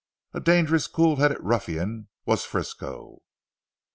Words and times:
A 0.33 0.39
dangerous 0.39 0.87
cool 0.87 1.17
headed 1.17 1.37
ruffian 1.41 2.07
was 2.25 2.43
Frisco. 2.43 3.21